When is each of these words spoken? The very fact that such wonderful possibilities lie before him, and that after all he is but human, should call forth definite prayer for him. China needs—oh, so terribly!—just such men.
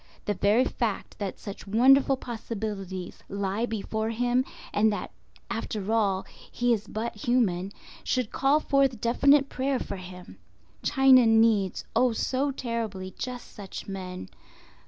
The 0.25 0.33
very 0.33 0.65
fact 0.65 1.19
that 1.19 1.37
such 1.37 1.67
wonderful 1.67 2.17
possibilities 2.17 3.23
lie 3.29 3.67
before 3.67 4.09
him, 4.09 4.43
and 4.73 4.91
that 4.91 5.11
after 5.51 5.91
all 5.93 6.25
he 6.51 6.73
is 6.73 6.87
but 6.87 7.15
human, 7.17 7.71
should 8.03 8.31
call 8.31 8.59
forth 8.59 8.99
definite 8.99 9.47
prayer 9.47 9.77
for 9.77 9.97
him. 9.97 10.39
China 10.81 11.27
needs—oh, 11.27 12.13
so 12.13 12.49
terribly!—just 12.49 13.51
such 13.53 13.87
men. 13.87 14.27